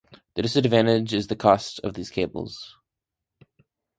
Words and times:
The 0.33 0.41
disadvantage 0.41 1.13
is 1.13 1.27
the 1.27 1.35
cost 1.35 1.77
of 1.81 1.93
these 1.93 2.09
cables. 2.09 2.75